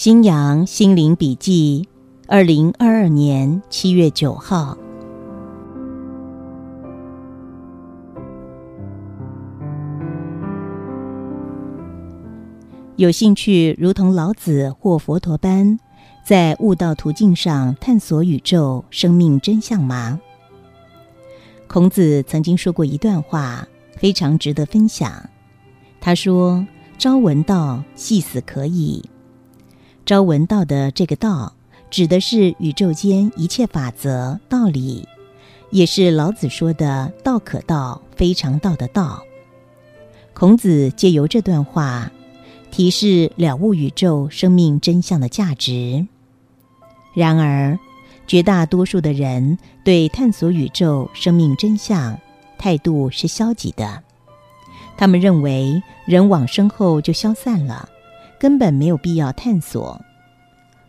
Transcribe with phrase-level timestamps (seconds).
[0.00, 1.88] 新阳心灵笔记，
[2.28, 4.78] 二零二二年七月九号。
[12.94, 15.76] 有兴趣如同老子或佛陀般，
[16.24, 20.20] 在悟道途径上探索宇宙生命真相吗？
[21.66, 25.28] 孔子曾经说过一段话，非常值得分享。
[26.00, 26.64] 他说
[26.98, 29.04] ：“朝闻道，夕死可矣。”
[30.08, 31.52] 朝闻道的这个道，
[31.90, 35.06] 指的是宇宙间一切法则道理，
[35.68, 39.22] 也是老子说的“道可道，非常道”的道。
[40.32, 42.10] 孔子借由这段话，
[42.70, 46.06] 提示了悟宇宙生命真相的价值。
[47.12, 47.78] 然而，
[48.26, 52.18] 绝大多数的人对探索宇宙生命真相
[52.56, 54.02] 态度是消极的，
[54.96, 57.86] 他们认为人往生后就消散了。
[58.38, 60.00] 根本没有必要探索，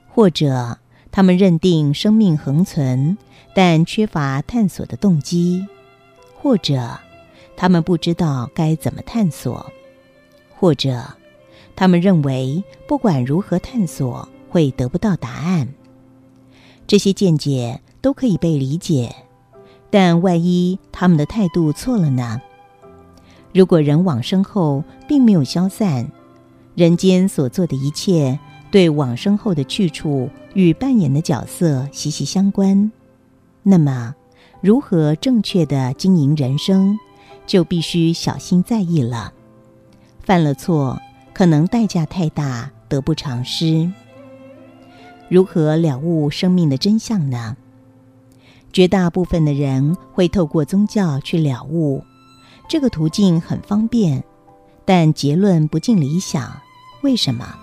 [0.08, 0.78] 或者
[1.12, 3.18] 他们认定生命恒存，
[3.56, 5.66] 但缺乏探索的动机；
[6.36, 7.00] 或者
[7.58, 9.66] 他们不知道该怎么探索；
[10.56, 11.04] 或者
[11.76, 15.68] 他们认为不管如何探索会得不到答案。
[16.86, 19.16] 这些见解都可以被理解，
[19.90, 22.42] 但万一他们的态度错了呢？
[23.54, 26.12] 如果人往生后并没有消散，
[26.80, 28.40] 人间所做的一切，
[28.72, 32.90] 对往生后的去处与扮演的角色息息相关。
[33.64, 34.16] 那么，
[34.62, 36.98] 如何正确的经营人生，
[37.46, 39.34] 就必须小心在意了。
[40.22, 40.98] 犯了错，
[41.34, 43.92] 可能代价太大，得不偿失。
[45.28, 47.58] 如何了悟生命的真相呢？
[48.72, 52.02] 绝大部分的人会透过宗教去了悟，
[52.70, 54.24] 这个途径很方便，
[54.86, 56.62] 但结论不尽理想。
[57.02, 57.56] 为什么？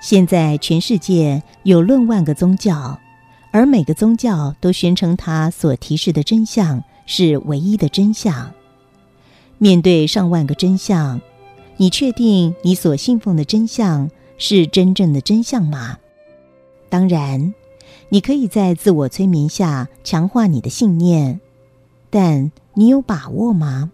[0.00, 2.98] 现在全世界有论万个宗教，
[3.50, 8.52] 而每个宗教都宣称它所提示的真相是唯一的真相。
[9.56, 11.20] 面对上万个真相，
[11.76, 15.98] 你确定你所信奉的真相是真正的真相吗？
[16.90, 17.54] 当然，
[18.10, 21.40] 你可以在自我催眠下强化你的信念，
[22.10, 23.90] 但你有把握吗？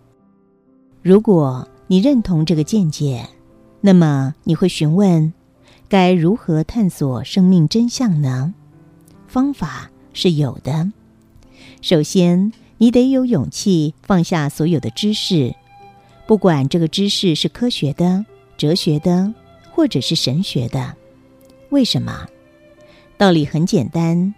[1.03, 3.29] 如果你认同这个见解，
[3.81, 5.33] 那么你会询问，
[5.89, 8.55] 该如何探索生命真相呢？
[9.27, 10.93] 方法是有的。
[11.81, 15.55] 首先，你得有勇气放下所有的知识，
[16.27, 18.27] 不管这个知识是科学的、
[18.57, 19.33] 哲学的，
[19.73, 20.95] 或者是神学的。
[21.71, 22.27] 为什么？
[23.17, 24.35] 道理很简单，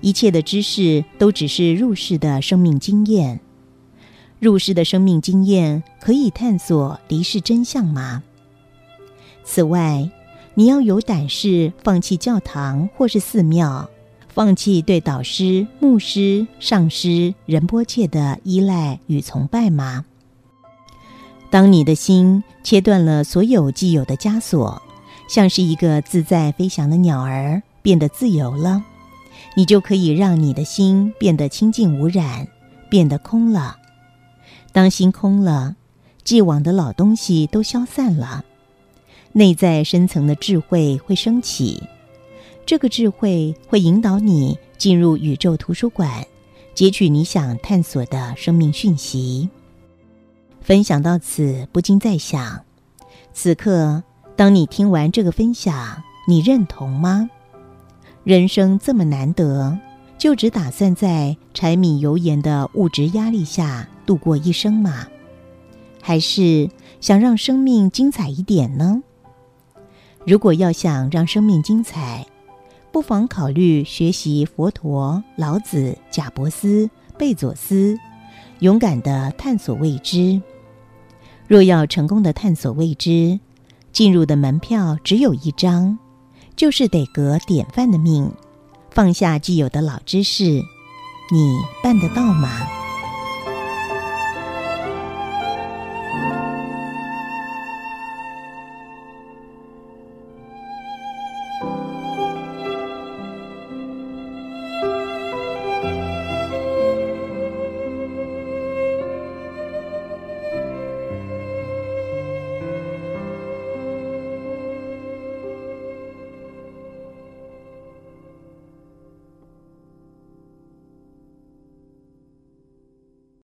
[0.00, 3.40] 一切的知识都只是入世的生命经验。
[4.40, 8.22] 入世的生命经验可以探索离世真相吗？
[9.52, 10.08] 此外，
[10.54, 13.90] 你要有胆识放弃教堂或是寺庙，
[14.28, 20.04] 放弃对导师、牧师、上师、仁波切的依赖与崇拜吗？
[21.50, 24.80] 当你的心切断了所有既有的枷锁，
[25.28, 28.84] 像是一个自在飞翔的鸟儿，变得自由了，
[29.56, 32.46] 你就可以让你的心变得清净无染，
[32.88, 33.78] 变得空了。
[34.70, 35.74] 当心空了，
[36.22, 38.44] 既往的老东西都消散了。
[39.32, 41.82] 内在深层的智慧会升起，
[42.66, 46.26] 这个智慧会引导你进入宇宙图书馆，
[46.74, 49.48] 截取你想探索的生命讯息。
[50.60, 52.64] 分享到此，不禁在想：
[53.32, 54.02] 此刻，
[54.36, 57.30] 当你听完这个分享，你认同吗？
[58.24, 59.78] 人生这么难得，
[60.18, 65.06] 就只打算在柴米油盐的物质压力下度过一生吗？
[66.02, 66.68] 还是
[67.00, 69.02] 想让生命精彩一点呢？
[70.30, 72.24] 如果要想让生命精彩，
[72.92, 76.88] 不妨考虑学习佛陀、老子、贾伯斯、
[77.18, 77.98] 贝佐斯，
[78.60, 80.40] 勇敢的探索未知。
[81.48, 83.40] 若要成功的探索未知，
[83.90, 85.98] 进入的门票只有一张，
[86.54, 88.30] 就是得革典范的命，
[88.92, 90.44] 放下既有的老知识。
[90.44, 92.79] 你办得到吗？